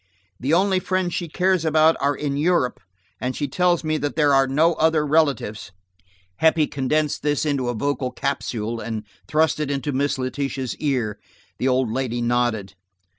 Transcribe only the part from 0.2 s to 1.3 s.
The only friends she